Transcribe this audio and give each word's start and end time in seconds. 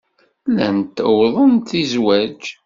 Llant 0.49 0.97
uwḍent-d 1.11 1.69
i 1.81 1.83
zzwaj. 1.91 2.41